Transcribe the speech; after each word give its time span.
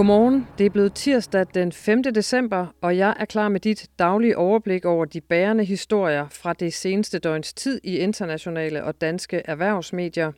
Godmorgen. 0.00 0.46
Det 0.58 0.66
er 0.66 0.70
blevet 0.70 0.94
tirsdag 0.94 1.46
den 1.54 1.72
5. 1.72 2.02
december, 2.02 2.66
og 2.80 2.96
jeg 2.96 3.16
er 3.20 3.24
klar 3.24 3.48
med 3.48 3.60
dit 3.60 3.86
daglige 3.98 4.38
overblik 4.38 4.84
over 4.84 5.04
de 5.04 5.20
bærende 5.20 5.64
historier 5.64 6.26
fra 6.28 6.52
det 6.52 6.74
seneste 6.74 7.18
døgns 7.18 7.52
tid 7.52 7.80
i 7.84 7.96
internationale 7.96 8.84
og 8.84 9.00
danske 9.00 9.42
erhvervsmedier. 9.44 10.32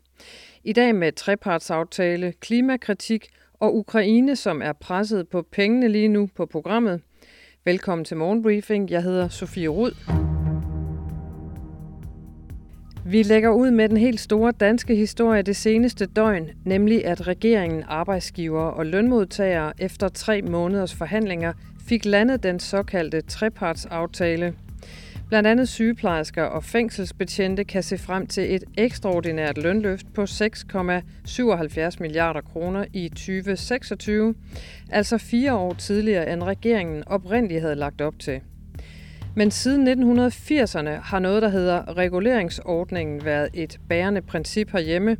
I 0.65 0.73
dag 0.73 0.95
med 0.95 1.13
trepartsaftale, 1.13 2.33
klimakritik 2.41 3.29
og 3.61 3.77
Ukraine, 3.77 4.37
som 4.37 4.63
er 4.63 4.73
presset 4.73 5.29
på 5.29 5.43
pengene 5.43 5.89
lige 5.89 6.09
nu 6.09 6.29
på 6.37 6.47
programmet. 6.47 7.01
Velkommen 7.65 8.05
til 8.05 8.17
Morgenbriefing. 8.17 8.91
Jeg 8.91 9.03
hedder 9.03 9.29
Sofie 9.29 9.69
Rud. 9.69 10.32
Vi 13.05 13.23
lægger 13.23 13.51
ud 13.51 13.71
med 13.71 13.89
den 13.89 13.97
helt 13.97 14.21
store 14.21 14.53
danske 14.53 14.95
historie 14.95 15.43
det 15.43 15.57
seneste 15.57 16.07
døgn, 16.07 16.51
nemlig 16.65 17.07
at 17.07 17.27
regeringen, 17.27 17.85
arbejdsgiver 17.89 18.63
og 18.63 18.87
lønmodtagere 18.87 19.73
efter 19.79 20.09
tre 20.09 20.43
måneders 20.43 20.95
forhandlinger 20.95 21.53
fik 21.87 22.05
landet 22.05 22.43
den 22.43 22.61
såkaldte 22.61 23.21
trepartsaftale. 23.21 24.55
Blandt 25.29 25.47
andet 25.47 25.69
sygeplejersker 25.69 26.43
og 26.43 26.65
fængselsbetjente 26.65 27.65
kan 27.65 27.83
se 27.83 27.99
frem 27.99 28.27
til 28.27 28.55
et 28.55 28.65
ekstraordinært 28.77 29.59
lønløft 29.59 30.07
på 30.15 30.23
6,77 30.23 31.97
milliarder 32.01 32.41
kroner 32.41 32.85
i 32.93 33.09
2026, 33.09 34.35
altså 34.91 35.19
fire 35.19 35.55
år 35.55 35.75
tidligere 35.75 36.33
end 36.33 36.43
regeringen 36.43 37.03
oprindeligt 37.07 37.61
havde 37.61 37.75
lagt 37.75 38.01
op 38.01 38.19
til. 38.19 38.41
Men 39.35 39.51
siden 39.51 39.89
1980'erne 39.89 40.91
har 40.91 41.19
noget, 41.19 41.43
der 41.43 41.49
hedder 41.49 41.97
reguleringsordningen, 41.97 43.25
været 43.25 43.49
et 43.55 43.81
bærende 43.89 44.23
princip 44.23 44.71
herhjemme. 44.73 45.17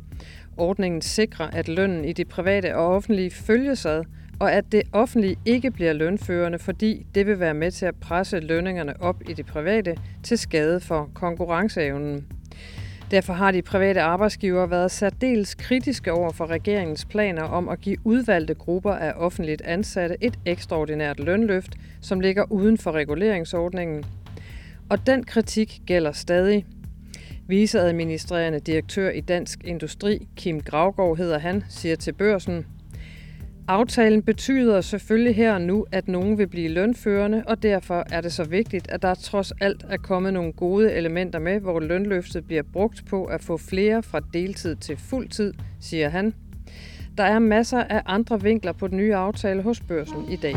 Ordningen 0.57 1.01
sikrer, 1.01 1.47
at 1.47 1.67
lønnen 1.67 2.05
i 2.05 2.13
det 2.13 2.27
private 2.27 2.75
og 2.75 2.95
offentlige 2.95 3.31
følges 3.31 3.85
ad, 3.85 4.03
og 4.39 4.51
at 4.51 4.71
det 4.71 4.81
offentlige 4.91 5.35
ikke 5.45 5.71
bliver 5.71 5.93
lønførende, 5.93 6.59
fordi 6.59 7.05
det 7.15 7.27
vil 7.27 7.39
være 7.39 7.53
med 7.53 7.71
til 7.71 7.85
at 7.85 7.95
presse 7.95 8.39
lønningerne 8.39 9.01
op 9.01 9.21
i 9.29 9.33
det 9.33 9.45
private 9.45 9.97
til 10.23 10.37
skade 10.37 10.79
for 10.79 11.09
konkurrenceevnen. 11.13 12.25
Derfor 13.13 13.33
har 13.33 13.51
de 13.51 13.61
private 13.61 14.01
arbejdsgivere 14.01 14.69
været 14.69 14.91
særdeles 14.91 15.55
kritiske 15.55 16.11
over 16.13 16.31
for 16.31 16.45
regeringens 16.45 17.05
planer 17.05 17.43
om 17.43 17.69
at 17.69 17.81
give 17.81 17.97
udvalgte 18.03 18.53
grupper 18.53 18.93
af 18.93 19.13
offentligt 19.15 19.61
ansatte 19.61 20.17
et 20.21 20.39
ekstraordinært 20.45 21.19
lønløft, 21.19 21.75
som 22.01 22.19
ligger 22.19 22.51
uden 22.51 22.77
for 22.77 22.91
reguleringsordningen. 22.91 24.03
Og 24.89 25.07
den 25.07 25.23
kritik 25.23 25.81
gælder 25.85 26.11
stadig. 26.11 26.65
Viceadministrerende 27.47 28.59
direktør 28.59 29.09
i 29.09 29.21
Dansk 29.21 29.63
Industri, 29.63 30.27
Kim 30.35 30.61
Gravgaard 30.61 31.17
hedder 31.17 31.39
han, 31.39 31.63
siger 31.69 31.95
til 31.95 32.13
børsen, 32.13 32.65
Aftalen 33.67 34.23
betyder 34.23 34.81
selvfølgelig 34.81 35.35
her 35.35 35.53
og 35.53 35.61
nu, 35.61 35.85
at 35.91 36.07
nogen 36.07 36.37
vil 36.37 36.47
blive 36.47 36.69
lønførende, 36.69 37.43
og 37.47 37.63
derfor 37.63 38.03
er 38.11 38.21
det 38.21 38.33
så 38.33 38.43
vigtigt, 38.43 38.91
at 38.91 39.01
der 39.01 39.13
trods 39.13 39.51
alt 39.61 39.85
er 39.89 39.97
kommet 39.97 40.33
nogle 40.33 40.53
gode 40.53 40.91
elementer 40.91 41.39
med, 41.39 41.59
hvor 41.59 41.79
lønløftet 41.79 42.45
bliver 42.45 42.63
brugt 42.73 43.05
på 43.09 43.25
at 43.25 43.43
få 43.43 43.57
flere 43.57 44.03
fra 44.03 44.19
deltid 44.33 44.75
til 44.75 44.97
fuldtid, 44.97 45.53
siger 45.79 46.09
han. 46.09 46.33
Der 47.17 47.23
er 47.23 47.39
masser 47.39 47.83
af 47.83 48.01
andre 48.05 48.41
vinkler 48.41 48.71
på 48.71 48.87
den 48.87 48.97
nye 48.97 49.15
aftale 49.15 49.61
hos 49.61 49.79
børsen 49.79 50.31
i 50.31 50.35
dag. 50.35 50.55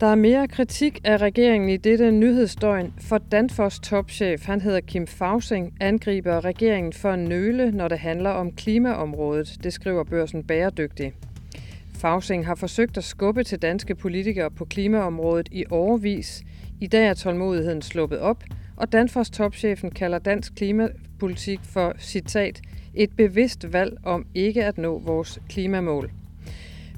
Der 0.00 0.06
er 0.06 0.14
mere 0.14 0.48
kritik 0.48 1.00
af 1.04 1.16
regeringen 1.16 1.70
i 1.70 1.76
dette 1.76 2.10
nyhedsdøgn, 2.10 2.94
for 3.00 3.18
Danfoss 3.18 3.78
topchef, 3.78 4.46
han 4.46 4.60
hedder 4.60 4.80
Kim 4.80 5.06
Fausing, 5.06 5.74
angriber 5.80 6.44
regeringen 6.44 6.92
for 6.92 7.12
en 7.12 7.24
nøle, 7.24 7.70
når 7.70 7.88
det 7.88 7.98
handler 7.98 8.30
om 8.30 8.52
klimaområdet, 8.52 9.58
det 9.62 9.72
skriver 9.72 10.04
børsen 10.04 10.44
bæredygtig. 10.44 11.12
Fausing 11.94 12.46
har 12.46 12.54
forsøgt 12.54 12.96
at 12.96 13.04
skubbe 13.04 13.44
til 13.44 13.62
danske 13.62 13.94
politikere 13.94 14.50
på 14.50 14.64
klimaområdet 14.64 15.48
i 15.52 15.64
overvis. 15.70 16.42
I 16.80 16.86
dag 16.86 17.06
er 17.06 17.14
tålmodigheden 17.14 17.82
sluppet 17.82 18.18
op, 18.18 18.44
og 18.76 18.92
Danfoss 18.92 19.30
topchefen 19.30 19.90
kalder 19.90 20.18
dansk 20.18 20.54
klimapolitik 20.54 21.60
for, 21.62 21.92
citat, 21.98 22.60
et 22.94 23.10
bevidst 23.16 23.72
valg 23.72 23.96
om 24.02 24.26
ikke 24.34 24.64
at 24.64 24.78
nå 24.78 24.98
vores 24.98 25.38
klimamål. 25.48 26.10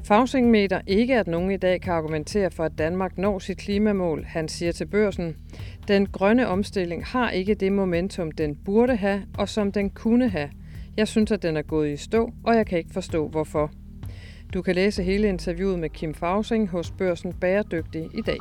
Fausing 0.04 0.50
mener 0.50 0.80
ikke, 0.86 1.18
at 1.18 1.26
nogen 1.26 1.50
i 1.50 1.56
dag 1.56 1.80
kan 1.80 1.92
argumentere 1.92 2.50
for, 2.50 2.64
at 2.64 2.78
Danmark 2.78 3.18
når 3.18 3.38
sit 3.38 3.58
klimamål. 3.58 4.24
Han 4.24 4.48
siger 4.48 4.72
til 4.72 4.86
børsen, 4.86 5.36
den 5.88 6.06
grønne 6.06 6.48
omstilling 6.48 7.06
har 7.06 7.30
ikke 7.30 7.54
det 7.54 7.72
momentum, 7.72 8.30
den 8.30 8.56
burde 8.64 8.96
have, 8.96 9.22
og 9.38 9.48
som 9.48 9.72
den 9.72 9.90
kunne 9.90 10.28
have. 10.28 10.50
Jeg 10.96 11.08
synes, 11.08 11.32
at 11.32 11.42
den 11.42 11.56
er 11.56 11.62
gået 11.62 11.90
i 11.90 11.96
stå, 11.96 12.30
og 12.44 12.54
jeg 12.54 12.66
kan 12.66 12.78
ikke 12.78 12.92
forstå, 12.92 13.28
hvorfor. 13.28 13.70
Du 14.54 14.62
kan 14.62 14.74
læse 14.74 15.02
hele 15.02 15.28
interviewet 15.28 15.78
med 15.78 15.90
Kim 15.90 16.14
Fausing 16.14 16.68
hos 16.68 16.90
børsen 16.90 17.32
Bæredygtig 17.32 18.02
i 18.02 18.22
dag. 18.26 18.38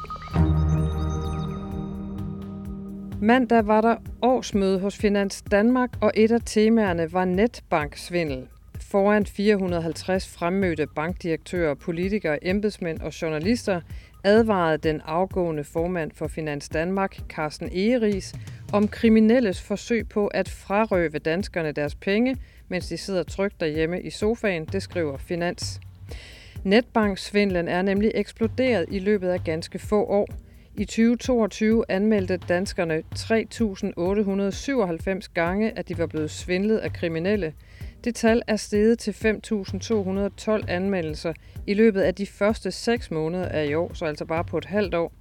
Mandag 3.22 3.68
var 3.68 3.82
der 3.82 3.96
årsmøde 4.22 4.80
hos 4.80 4.98
Finans 4.98 5.42
Danmark, 5.42 5.90
og 6.02 6.12
et 6.16 6.32
af 6.32 6.40
temaerne 6.46 7.14
var 7.14 7.26
netbanksvindel. 7.26 8.48
Foran 8.82 9.26
450 9.26 10.28
fremmødte 10.28 10.88
bankdirektører, 10.96 11.74
politikere, 11.74 12.48
embedsmænd 12.48 13.02
og 13.02 13.22
journalister 13.22 13.82
advarede 14.24 14.78
den 14.78 15.02
afgående 15.06 15.64
formand 15.64 16.12
for 16.16 16.28
Finans 16.28 16.70
Danmark, 16.70 17.18
Carsten 17.30 17.70
Egeris, 17.72 18.34
om 18.74 18.88
kriminelles 18.88 19.62
forsøg 19.62 20.10
på 20.10 20.28
at 20.28 20.50
frarøve 20.50 21.20
danskerne 21.20 21.72
deres 21.72 21.96
penge, 21.96 22.38
mens 22.68 22.88
de 22.88 22.98
sidder 22.98 23.24
trygt 23.24 23.60
derhjemme 23.60 24.02
i 24.02 24.10
sofaen, 24.10 24.66
det 24.66 24.84
skriver 24.84 25.18
Finans. 25.18 25.80
Netbanksvindlen 26.64 27.68
er 27.68 27.82
nemlig 27.82 28.12
eksploderet 28.16 28.86
i 28.92 29.00
løbet 29.00 29.30
af 29.30 29.44
ganske 29.44 29.80
få 29.80 30.06
år. 30.06 30.28
I 30.78 30.86
2022 30.86 31.86
anmeldte 31.90 32.38
danskerne 32.38 33.04
3.897 33.16 35.34
gange, 35.34 35.78
at 35.78 35.90
de 35.90 35.98
var 35.98 36.06
blevet 36.06 36.32
svindlet 36.32 36.78
af 36.78 36.94
kriminelle– 36.94 37.54
det 38.04 38.16
tal 38.16 38.42
er 38.48 38.56
steget 38.56 39.00
til 39.00 39.12
5.212 39.12 40.72
anmeldelser 40.72 41.34
i 41.68 41.74
løbet 41.74 42.02
af 42.02 42.16
de 42.16 42.26
første 42.26 42.72
6 42.72 43.12
måneder 43.12 43.46
af 43.46 43.66
i 43.66 43.74
år, 43.74 43.94
så 43.94 44.06
altså 44.06 44.26
bare 44.26 44.44
på 44.44 44.58
et 44.58 44.66
halvt 44.66 44.94
år. 44.94 45.14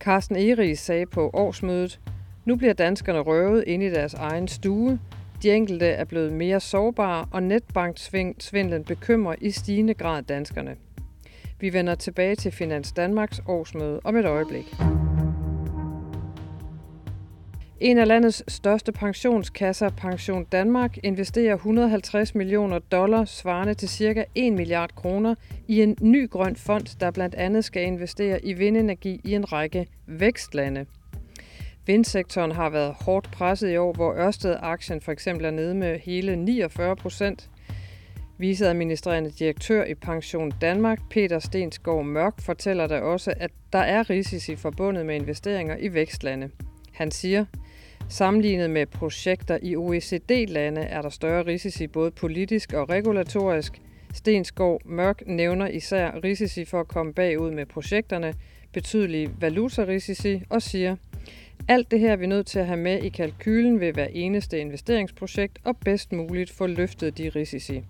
Carsten 0.00 0.36
Eris 0.36 0.80
sagde 0.80 1.06
på 1.06 1.30
årsmødet, 1.34 2.00
nu 2.44 2.56
bliver 2.56 2.72
danskerne 2.72 3.18
røvet 3.18 3.64
ind 3.66 3.82
i 3.82 3.90
deres 3.90 4.14
egen 4.14 4.48
stue. 4.48 5.00
De 5.42 5.52
enkelte 5.52 5.86
er 5.86 6.04
blevet 6.04 6.32
mere 6.32 6.60
sårbare, 6.60 7.26
og 7.30 7.42
netbanksvindlen 7.42 8.84
bekymrer 8.84 9.34
i 9.40 9.50
stigende 9.50 9.94
grad 9.94 10.22
danskerne. 10.22 10.76
Vi 11.60 11.72
vender 11.72 11.94
tilbage 11.94 12.36
til 12.36 12.52
Finans 12.52 12.92
Danmarks 12.92 13.40
årsmøde 13.46 14.00
om 14.04 14.16
et 14.16 14.24
øjeblik. 14.24 14.74
En 17.80 17.98
af 17.98 18.08
landets 18.08 18.44
største 18.48 18.92
pensionskasser, 18.92 19.88
Pension 19.88 20.44
Danmark, 20.44 20.98
investerer 21.02 21.54
150 21.54 22.34
millioner 22.34 22.78
dollar, 22.78 23.24
svarende 23.24 23.74
til 23.74 23.88
ca. 23.88 24.24
1 24.34 24.52
milliard 24.52 24.94
kroner, 24.94 25.34
i 25.68 25.82
en 25.82 25.96
ny 26.00 26.30
grøn 26.30 26.56
fond, 26.56 26.98
der 27.00 27.10
blandt 27.10 27.34
andet 27.34 27.64
skal 27.64 27.82
investere 27.82 28.44
i 28.44 28.52
vindenergi 28.52 29.20
i 29.24 29.34
en 29.34 29.52
række 29.52 29.86
vækstlande. 30.06 30.86
Vindsektoren 31.86 32.52
har 32.52 32.70
været 32.70 32.94
hårdt 33.00 33.30
presset 33.30 33.70
i 33.70 33.76
år, 33.76 33.92
hvor 33.92 34.14
Ørsted-aktien 34.14 35.00
for 35.00 35.12
eksempel 35.12 35.46
er 35.46 35.50
nede 35.50 35.74
med 35.74 35.98
hele 35.98 36.36
49 36.36 36.96
procent. 36.96 37.50
Viceadministrerende 38.38 39.30
direktør 39.30 39.84
i 39.84 39.94
Pension 39.94 40.52
Danmark, 40.60 40.98
Peter 41.10 41.38
Stensgaard 41.38 42.04
Mørk, 42.04 42.40
fortæller 42.40 42.86
der 42.86 43.00
også, 43.00 43.34
at 43.36 43.50
der 43.72 43.78
er 43.78 44.10
risici 44.10 44.56
forbundet 44.56 45.06
med 45.06 45.14
investeringer 45.14 45.76
i 45.76 45.94
vækstlande. 45.94 46.50
Han 46.92 47.10
siger, 47.10 47.44
Sammenlignet 48.08 48.70
med 48.70 48.86
projekter 48.86 49.58
i 49.62 49.76
OECD-lande 49.76 50.80
er 50.80 51.02
der 51.02 51.08
større 51.08 51.46
risici 51.46 51.86
både 51.86 52.10
politisk 52.10 52.72
og 52.72 52.90
regulatorisk. 52.90 53.80
Stenskov 54.14 54.80
Mørk 54.84 55.22
nævner 55.26 55.66
især 55.68 56.24
risici 56.24 56.64
for 56.64 56.80
at 56.80 56.88
komme 56.88 57.14
bagud 57.14 57.50
med 57.50 57.66
projekterne, 57.66 58.34
betydelige 58.72 59.30
valutarisici 59.40 60.42
og 60.48 60.62
siger, 60.62 60.96
alt 61.68 61.90
det 61.90 62.00
her 62.00 62.12
er 62.12 62.16
vi 62.16 62.26
nødt 62.26 62.46
til 62.46 62.58
at 62.58 62.66
have 62.66 62.80
med 62.80 63.02
i 63.02 63.08
kalkylen 63.08 63.80
ved 63.80 63.92
hver 63.92 64.06
eneste 64.12 64.58
investeringsprojekt 64.58 65.58
og 65.64 65.76
bedst 65.76 66.12
muligt 66.12 66.50
få 66.50 66.66
løftet 66.66 67.18
de 67.18 67.28
risici. 67.28 67.82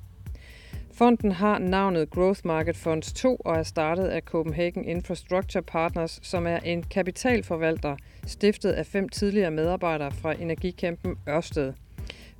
Fonden 0.99 1.33
har 1.33 1.59
navnet 1.59 2.11
Growth 2.11 2.41
Market 2.45 2.77
Funds 2.77 3.13
2 3.13 3.37
og 3.37 3.57
er 3.57 3.63
startet 3.63 4.05
af 4.05 4.23
Copenhagen 4.23 4.85
Infrastructure 4.85 5.63
Partners, 5.63 6.21
som 6.23 6.47
er 6.47 6.59
en 6.59 6.83
kapitalforvalter, 6.83 7.97
stiftet 8.27 8.73
af 8.73 8.87
fem 8.87 9.09
tidligere 9.09 9.51
medarbejdere 9.51 10.13
fra 10.13 10.33
energikæmpen 10.33 11.17
Ørsted. 11.29 11.73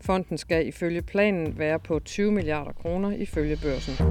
Fonden 0.01 0.39
skal 0.39 0.67
ifølge 0.69 1.03
planen 1.03 1.59
være 1.59 1.79
på 1.79 1.99
20 1.99 2.33
milliarder 2.33 2.73
kroner 2.73 3.11
ifølge 3.11 3.59
børsen. 3.63 4.07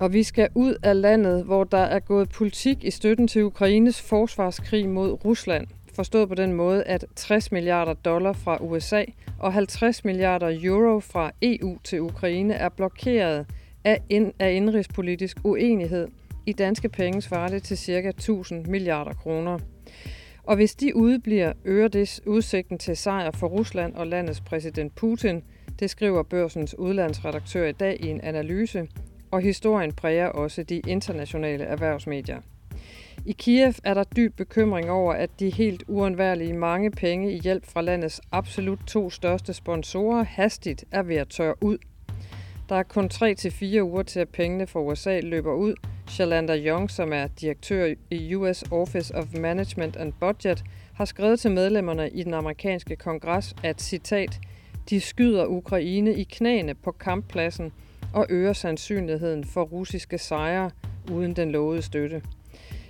Og 0.00 0.12
vi 0.12 0.22
skal 0.22 0.48
ud 0.54 0.74
af 0.82 1.00
landet, 1.00 1.44
hvor 1.44 1.64
der 1.64 1.78
er 1.78 2.00
gået 2.00 2.28
politik 2.28 2.84
i 2.84 2.90
støtten 2.90 3.28
til 3.28 3.44
Ukraines 3.44 4.02
forsvarskrig 4.02 4.88
mod 4.88 5.24
Rusland 5.24 5.66
forstået 5.94 6.28
på 6.28 6.34
den 6.34 6.52
måde, 6.52 6.84
at 6.84 7.04
60 7.16 7.52
milliarder 7.52 7.94
dollar 7.94 8.32
fra 8.32 8.58
USA 8.60 9.04
og 9.38 9.52
50 9.52 10.04
milliarder 10.04 10.58
euro 10.62 11.00
fra 11.00 11.30
EU 11.42 11.78
til 11.84 12.00
Ukraine 12.00 12.54
er 12.54 12.68
blokeret 12.68 13.46
af, 13.84 14.00
ind, 14.08 14.32
af 14.38 14.52
indrigspolitisk 14.52 15.36
uenighed. 15.44 16.08
I 16.46 16.52
danske 16.52 16.88
penge 16.88 17.22
svarer 17.22 17.48
det 17.48 17.62
til 17.62 17.78
ca. 17.78 18.08
1000 18.08 18.66
milliarder 18.66 19.12
kroner. 19.12 19.58
Og 20.42 20.56
hvis 20.56 20.74
de 20.74 20.96
udebliver, 20.96 21.52
øger 21.64 21.88
det 21.88 22.20
udsigten 22.26 22.78
til 22.78 22.96
sejr 22.96 23.30
for 23.30 23.46
Rusland 23.46 23.94
og 23.94 24.06
landets 24.06 24.40
præsident 24.40 24.94
Putin, 24.94 25.42
det 25.80 25.90
skriver 25.90 26.22
børsens 26.22 26.78
udlandsredaktør 26.78 27.66
i 27.66 27.72
dag 27.72 27.96
i 28.00 28.08
en 28.08 28.20
analyse, 28.20 28.88
og 29.30 29.40
historien 29.40 29.92
præger 29.92 30.26
også 30.26 30.62
de 30.62 30.80
internationale 30.86 31.64
erhvervsmedier. 31.64 32.40
I 33.26 33.32
Kiev 33.32 33.74
er 33.84 33.94
der 33.94 34.04
dyb 34.04 34.36
bekymring 34.36 34.90
over, 34.90 35.12
at 35.12 35.40
de 35.40 35.50
helt 35.50 35.84
uundværlige 35.88 36.52
mange 36.52 36.90
penge 36.90 37.32
i 37.32 37.40
hjælp 37.40 37.66
fra 37.66 37.80
landets 37.80 38.20
absolut 38.32 38.78
to 38.86 39.10
største 39.10 39.54
sponsorer 39.54 40.24
hastigt 40.24 40.84
er 40.90 41.02
ved 41.02 41.16
at 41.16 41.28
tørre 41.28 41.54
ud. 41.60 41.78
Der 42.68 42.74
er 42.74 42.82
kun 42.82 43.10
3-4 43.14 43.80
uger 43.82 44.02
til, 44.02 44.20
at 44.20 44.28
pengene 44.28 44.66
fra 44.66 44.80
USA 44.80 45.20
løber 45.20 45.54
ud. 45.54 45.74
Shalanda 46.08 46.56
Young, 46.58 46.90
som 46.90 47.12
er 47.12 47.26
direktør 47.26 47.94
i 48.10 48.34
US 48.34 48.64
Office 48.70 49.14
of 49.14 49.24
Management 49.38 49.96
and 49.96 50.12
Budget, 50.20 50.64
har 50.94 51.04
skrevet 51.04 51.40
til 51.40 51.50
medlemmerne 51.50 52.10
i 52.10 52.22
den 52.22 52.34
amerikanske 52.34 52.96
kongres, 52.96 53.54
at 53.62 53.82
citat, 53.82 54.40
de 54.90 55.00
skyder 55.00 55.46
Ukraine 55.46 56.14
i 56.14 56.22
knæene 56.24 56.74
på 56.74 56.92
kamppladsen 56.92 57.72
og 58.12 58.26
øger 58.28 58.52
sandsynligheden 58.52 59.44
for 59.44 59.62
russiske 59.62 60.18
sejre 60.18 60.70
uden 61.12 61.36
den 61.36 61.52
lovede 61.52 61.82
støtte. 61.82 62.22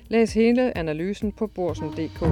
Læs 0.08 0.34
hele 0.34 0.78
analysen 0.78 1.32
på 1.32 1.46
borsen.dk. 1.46 2.22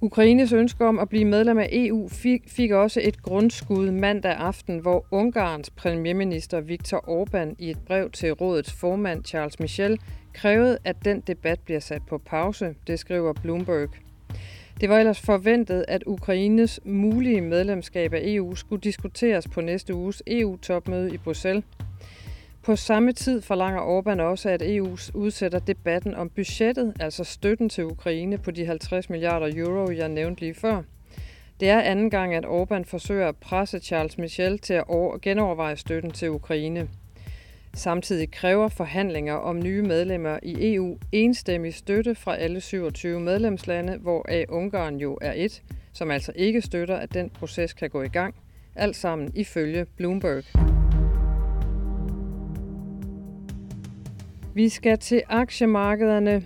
Ukraines 0.00 0.52
ønske 0.52 0.84
om 0.84 0.98
at 0.98 1.08
blive 1.08 1.24
medlem 1.24 1.58
af 1.58 1.68
EU 1.72 2.08
fik, 2.46 2.70
også 2.70 3.00
et 3.04 3.22
grundskud 3.22 3.90
mandag 3.90 4.32
aften, 4.32 4.78
hvor 4.78 5.06
Ungarns 5.10 5.70
premierminister 5.70 6.60
Viktor 6.60 6.98
Orbán 6.98 7.54
i 7.58 7.70
et 7.70 7.78
brev 7.86 8.10
til 8.10 8.32
rådets 8.32 8.72
formand 8.72 9.24
Charles 9.24 9.60
Michel 9.60 9.98
krævede, 10.34 10.78
at 10.84 11.04
den 11.04 11.20
debat 11.20 11.60
bliver 11.60 11.80
sat 11.80 12.02
på 12.08 12.18
pause, 12.18 12.74
det 12.86 12.98
skriver 12.98 13.32
Bloomberg. 13.32 13.88
Det 14.80 14.88
var 14.88 14.98
ellers 14.98 15.20
forventet, 15.20 15.84
at 15.88 16.02
Ukraines 16.06 16.80
mulige 16.84 17.40
medlemskab 17.40 18.14
af 18.14 18.20
EU 18.24 18.54
skulle 18.54 18.82
diskuteres 18.82 19.48
på 19.48 19.60
næste 19.60 19.94
uges 19.94 20.22
EU-topmøde 20.26 21.14
i 21.14 21.18
Bruxelles. 21.18 21.64
På 22.64 22.76
samme 22.76 23.12
tid 23.12 23.42
forlanger 23.42 23.80
Orbán 23.80 24.22
også, 24.22 24.48
at 24.48 24.62
EU 24.64 24.96
udsætter 25.14 25.58
debatten 25.58 26.14
om 26.14 26.30
budgettet, 26.30 26.94
altså 27.00 27.24
støtten 27.24 27.68
til 27.68 27.84
Ukraine 27.84 28.38
på 28.38 28.50
de 28.50 28.66
50 28.66 29.10
milliarder 29.10 29.50
euro, 29.54 29.90
jeg 29.90 30.08
nævnte 30.08 30.40
lige 30.40 30.54
før. 30.54 30.82
Det 31.60 31.68
er 31.68 31.80
anden 31.80 32.10
gang, 32.10 32.34
at 32.34 32.44
Orbán 32.44 32.84
forsøger 32.84 33.28
at 33.28 33.36
presse 33.36 33.78
Charles 33.78 34.18
Michel 34.18 34.58
til 34.58 34.74
at 34.74 34.86
genoverveje 35.22 35.76
støtten 35.76 36.10
til 36.10 36.30
Ukraine. 36.30 36.88
Samtidig 37.74 38.30
kræver 38.30 38.68
forhandlinger 38.68 39.34
om 39.34 39.58
nye 39.58 39.82
medlemmer 39.82 40.38
i 40.42 40.74
EU 40.74 40.98
enstemmig 41.12 41.74
støtte 41.74 42.14
fra 42.14 42.36
alle 42.36 42.60
27 42.60 43.20
medlemslande, 43.20 43.96
hvor 43.96 44.26
Ungarn 44.48 44.96
jo 44.96 45.18
er 45.20 45.32
et, 45.36 45.62
som 45.92 46.10
altså 46.10 46.32
ikke 46.36 46.60
støtter, 46.60 46.96
at 46.96 47.14
den 47.14 47.30
proces 47.30 47.72
kan 47.72 47.90
gå 47.90 48.02
i 48.02 48.08
gang. 48.08 48.34
Alt 48.76 48.96
sammen 48.96 49.32
ifølge 49.34 49.86
Bloomberg. 49.96 50.83
Vi 54.56 54.68
skal 54.68 54.98
til 54.98 55.22
aktiemarkederne. 55.28 56.42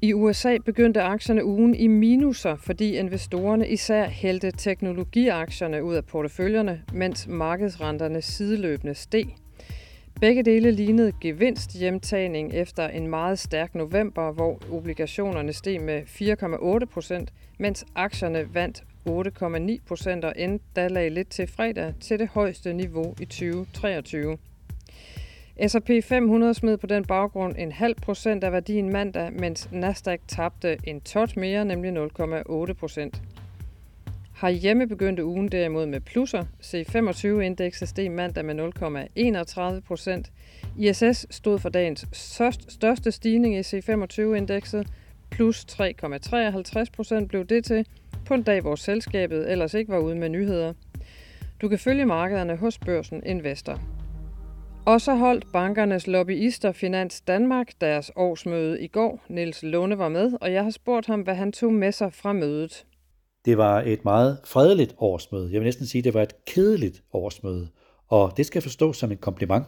I 0.00 0.12
USA 0.14 0.56
begyndte 0.64 1.02
aktierne 1.02 1.44
ugen 1.44 1.74
i 1.74 1.86
minuser, 1.86 2.56
fordi 2.56 2.96
investorerne 2.96 3.68
især 3.68 4.08
hældte 4.08 4.50
teknologiaktierne 4.50 5.84
ud 5.84 5.94
af 5.94 6.04
porteføljerne, 6.04 6.82
mens 6.92 7.26
markedsrenterne 7.28 8.22
sideløbende 8.22 8.94
steg. 8.94 9.24
Begge 10.20 10.42
dele 10.42 10.70
lignede 10.70 11.12
gevinsthjemtagning 11.20 12.54
efter 12.54 12.88
en 12.88 13.06
meget 13.06 13.38
stærk 13.38 13.74
november, 13.74 14.32
hvor 14.32 14.60
obligationerne 14.72 15.52
steg 15.52 15.80
med 15.80 16.02
4,8 16.82 16.84
procent, 16.92 17.32
mens 17.58 17.84
aktierne 17.94 18.54
vandt 18.54 18.84
8,9 19.08 19.86
procent 19.86 20.24
og 20.24 20.32
endda 20.36 20.88
lagde 20.88 21.10
lidt 21.10 21.28
til 21.28 21.46
fredag 21.46 21.94
til 22.00 22.18
det 22.18 22.28
højeste 22.28 22.72
niveau 22.72 23.14
i 23.20 23.24
2023. 23.24 24.38
S&P 25.68 25.90
500 26.04 26.54
smed 26.54 26.76
på 26.76 26.86
den 26.86 27.04
baggrund 27.04 27.54
en 27.58 27.72
halv 27.72 27.94
procent 27.94 28.44
af 28.44 28.52
værdien 28.52 28.92
mandag, 28.92 29.32
mens 29.32 29.68
Nasdaq 29.72 30.20
tabte 30.28 30.78
en 30.84 31.00
tot 31.00 31.36
mere, 31.36 31.64
nemlig 31.64 31.92
0,8 31.92 32.72
procent. 32.72 33.22
Har 34.34 34.50
hjemme 34.50 34.86
begyndte 34.86 35.24
ugen 35.24 35.48
derimod 35.48 35.86
med 35.86 36.00
plusser. 36.00 36.44
C25-indekset 36.62 37.88
steg 37.88 38.10
mandag 38.10 38.44
med 38.44 38.54
0,31 39.76 39.80
procent. 39.80 40.32
ISS 40.78 41.26
stod 41.30 41.58
for 41.58 41.68
dagens 41.68 42.06
største 42.68 43.12
stigning 43.12 43.54
i 43.54 43.60
C25-indekset. 43.60 44.86
Plus 45.30 45.66
3,53 45.70 46.84
procent 46.96 47.28
blev 47.28 47.44
det 47.44 47.64
til 47.64 47.86
på 48.26 48.34
en 48.34 48.42
dag, 48.42 48.60
hvor 48.60 48.74
selskabet 48.74 49.52
ellers 49.52 49.74
ikke 49.74 49.92
var 49.92 49.98
ude 49.98 50.16
med 50.16 50.28
nyheder. 50.28 50.72
Du 51.62 51.68
kan 51.68 51.78
følge 51.78 52.06
markederne 52.06 52.56
hos 52.56 52.78
Børsen 52.78 53.22
Investor. 53.26 53.80
Og 54.86 55.00
så 55.00 55.14
holdt 55.14 55.52
bankernes 55.52 56.06
lobbyister 56.06 56.72
Finans 56.72 57.20
Danmark 57.20 57.72
deres 57.80 58.10
årsmøde 58.16 58.80
i 58.80 58.86
går. 58.86 59.24
Niels 59.28 59.62
Lunde 59.62 59.98
var 59.98 60.08
med, 60.08 60.32
og 60.40 60.52
jeg 60.52 60.64
har 60.64 60.70
spurgt 60.70 61.06
ham, 61.06 61.20
hvad 61.20 61.34
han 61.34 61.52
tog 61.52 61.72
med 61.72 61.92
sig 61.92 62.12
fra 62.12 62.32
mødet. 62.32 62.86
Det 63.44 63.58
var 63.58 63.82
et 63.86 64.04
meget 64.04 64.38
fredeligt 64.44 64.94
årsmøde. 64.98 65.52
Jeg 65.52 65.60
vil 65.60 65.66
næsten 65.66 65.86
sige, 65.86 66.00
at 66.00 66.04
det 66.04 66.14
var 66.14 66.22
et 66.22 66.44
kedeligt 66.44 67.02
årsmøde. 67.12 67.68
Og 68.08 68.32
det 68.36 68.46
skal 68.46 68.62
forstås 68.62 68.96
som 68.96 69.12
en 69.12 69.18
kompliment. 69.18 69.66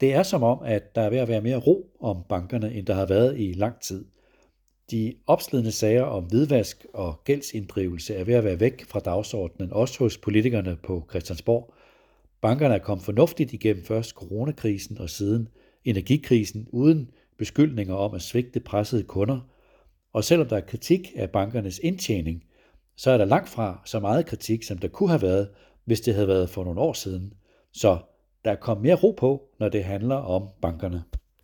Det 0.00 0.14
er 0.14 0.22
som 0.22 0.42
om, 0.42 0.58
at 0.64 0.94
der 0.94 1.00
er 1.00 1.10
ved 1.10 1.18
at 1.18 1.28
være 1.28 1.40
mere 1.40 1.56
ro 1.56 1.86
om 2.00 2.16
bankerne, 2.28 2.72
end 2.72 2.86
der 2.86 2.94
har 2.94 3.06
været 3.06 3.40
i 3.40 3.52
lang 3.52 3.80
tid. 3.80 4.04
De 4.90 5.14
opslidende 5.26 5.72
sager 5.72 6.02
om 6.02 6.24
hvidvask 6.24 6.86
og 6.94 7.24
gældsinddrivelse 7.24 8.14
er 8.14 8.24
ved 8.24 8.34
at 8.34 8.44
være 8.44 8.60
væk 8.60 8.84
fra 8.84 9.00
dagsordenen, 9.00 9.72
også 9.72 9.98
hos 9.98 10.18
politikerne 10.18 10.76
på 10.76 11.06
Christiansborg– 11.10 11.74
Bankerne 12.40 12.74
er 12.74 12.78
kommet 12.78 13.04
fornuftigt 13.04 13.52
igennem 13.52 13.84
først 13.84 14.10
coronakrisen 14.10 14.98
og 14.98 15.10
siden 15.10 15.48
energikrisen 15.84 16.68
uden 16.72 17.10
beskyldninger 17.38 17.94
om 17.94 18.14
at 18.14 18.22
svigte 18.22 18.60
pressede 18.60 19.02
kunder. 19.02 19.40
Og 20.12 20.24
selvom 20.24 20.48
der 20.48 20.56
er 20.56 20.60
kritik 20.60 21.12
af 21.16 21.30
bankernes 21.30 21.78
indtjening, 21.78 22.44
så 22.96 23.10
er 23.10 23.18
der 23.18 23.24
langt 23.24 23.48
fra 23.48 23.82
så 23.84 24.00
meget 24.00 24.26
kritik, 24.26 24.62
som 24.62 24.78
der 24.78 24.88
kunne 24.88 25.08
have 25.08 25.22
været, 25.22 25.48
hvis 25.84 26.00
det 26.00 26.14
havde 26.14 26.28
været 26.28 26.50
for 26.50 26.64
nogle 26.64 26.80
år 26.80 26.92
siden. 26.92 27.32
Så 27.72 27.98
der 28.44 28.50
er 28.50 28.56
kommet 28.56 28.82
mere 28.82 28.94
ro 28.94 29.10
på, 29.10 29.48
når 29.58 29.68
det 29.68 29.84
handler 29.84 30.16
om 30.16 30.48
bankerne. 30.62 31.02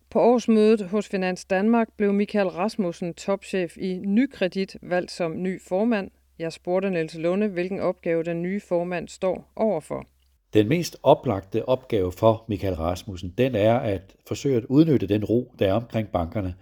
På 0.09 0.19
årsmødet 0.19 0.81
hos 0.81 1.07
Finans 1.07 1.45
Danmark 1.45 1.87
blev 1.97 2.13
Michael 2.13 2.47
Rasmussen, 2.47 3.13
topchef 3.13 3.77
i 3.77 3.97
Nykredit, 4.05 4.77
valgt 4.81 5.11
som 5.11 5.43
ny 5.43 5.61
formand. 5.61 6.11
Jeg 6.39 6.53
spurgte 6.53 6.89
Niels 6.89 7.17
Lunde, 7.17 7.47
hvilken 7.47 7.79
opgave 7.79 8.23
den 8.23 8.41
nye 8.41 8.59
formand 8.59 9.07
står 9.07 9.51
overfor. 9.55 10.05
Den 10.53 10.67
mest 10.67 10.97
oplagte 11.03 11.69
opgave 11.69 12.11
for 12.11 12.45
Michael 12.47 12.75
Rasmussen, 12.75 13.33
den 13.37 13.55
er 13.55 13.73
at 13.73 14.15
forsøge 14.27 14.57
at 14.57 14.65
udnytte 14.65 15.07
den 15.07 15.25
ro, 15.25 15.53
der 15.59 15.67
er 15.67 15.73
omkring 15.73 16.09
bankerne, 16.09 16.55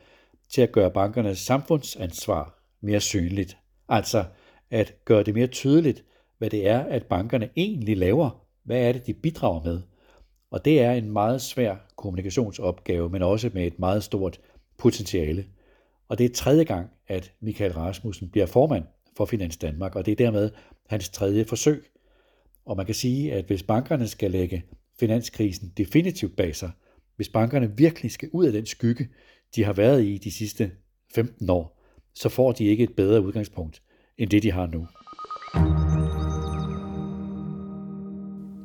til 0.50 0.62
at 0.62 0.72
gøre 0.72 0.92
bankernes 0.92 1.40
samfundsansvar 1.40 2.60
mere 2.82 3.00
synligt. 3.00 3.58
Altså 3.90 4.26
at 4.72 4.94
gøre 5.06 5.24
det 5.24 5.34
mere 5.34 5.48
tydeligt, 5.48 6.04
hvad 6.38 6.50
det 6.50 6.68
er, 6.68 6.80
at 6.80 7.06
bankerne 7.06 7.50
egentlig 7.56 7.98
laver. 7.98 8.46
Hvad 8.64 8.82
er 8.82 8.92
det, 8.92 9.08
de 9.08 9.14
bidrager 9.14 9.64
med? 9.64 9.82
Og 10.52 10.66
det 10.66 10.82
er 10.82 10.92
en 10.92 11.12
meget 11.12 11.42
svær 11.42 11.76
kommunikationsopgave, 11.96 13.10
men 13.10 13.22
også 13.22 13.50
med 13.54 13.68
et 13.68 13.80
meget 13.80 14.04
stort 14.04 14.40
potentiale. 14.78 15.46
Og 16.08 16.18
det 16.18 16.26
er 16.26 16.34
tredje 16.34 16.64
gang, 16.64 16.90
at 17.08 17.34
Michael 17.40 17.74
Rasmussen 17.74 18.30
bliver 18.30 18.46
formand 18.46 18.84
for 19.18 19.26
Finans 19.26 19.58
Danmark, 19.58 19.96
og 19.96 20.06
det 20.06 20.12
er 20.12 20.16
dermed 20.16 20.52
hans 20.90 21.10
tredje 21.10 21.46
forsøg 21.46 21.86
og 22.66 22.78
man 22.78 22.86
kan 22.86 22.96
sige, 22.96 23.34
at 23.34 23.46
hvis 23.46 23.64
bankerne 23.64 24.08
skal 24.08 24.32
lægge 24.32 24.64
finanskrisen 25.00 25.74
definitivt 25.78 26.36
bag 26.36 26.56
sig, 26.56 26.72
hvis 27.16 27.30
bankerne 27.30 27.78
virkelig 27.78 28.12
skal 28.12 28.30
ud 28.32 28.46
af 28.46 28.54
den 28.54 28.66
skygge, 28.66 29.08
de 29.56 29.64
har 29.64 29.74
været 29.74 30.04
i 30.04 30.18
de 30.18 30.32
sidste 30.32 30.72
15 31.16 31.50
år, 31.50 31.82
så 32.14 32.30
får 32.30 32.52
de 32.52 32.66
ikke 32.66 32.84
et 32.84 32.96
bedre 32.96 33.22
udgangspunkt 33.22 33.82
end 34.18 34.30
det, 34.30 34.44
de 34.44 34.52
har 34.52 34.68
nu. 34.68 34.88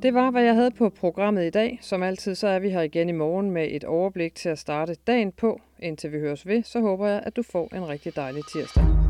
Det 0.02 0.14
var, 0.14 0.30
hvad 0.30 0.42
jeg 0.42 0.54
havde 0.54 0.70
på 0.70 0.88
programmet 0.88 1.46
i 1.46 1.50
dag. 1.50 1.78
Som 1.82 2.02
altid, 2.02 2.34
så 2.34 2.48
er 2.48 2.58
vi 2.58 2.70
her 2.70 2.80
igen 2.80 3.08
i 3.08 3.12
morgen 3.12 3.50
med 3.50 3.68
et 3.70 3.84
overblik 3.84 4.34
til 4.34 4.48
at 4.48 4.58
starte 4.58 4.96
dagen 5.06 5.32
på. 5.32 5.60
Indtil 5.78 6.12
vi 6.12 6.18
høres 6.18 6.46
ved, 6.46 6.62
så 6.62 6.80
håber 6.80 7.06
jeg, 7.06 7.22
at 7.26 7.36
du 7.36 7.42
får 7.42 7.74
en 7.74 7.88
rigtig 7.88 8.16
dejlig 8.16 8.42
tirsdag. 8.52 9.09